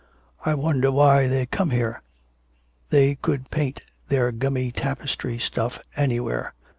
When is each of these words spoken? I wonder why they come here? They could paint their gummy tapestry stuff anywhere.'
I 0.43 0.55
wonder 0.55 0.91
why 0.91 1.27
they 1.27 1.45
come 1.45 1.69
here? 1.69 2.01
They 2.89 3.13
could 3.13 3.51
paint 3.51 3.81
their 4.07 4.31
gummy 4.31 4.71
tapestry 4.71 5.37
stuff 5.37 5.79
anywhere.' 5.95 6.55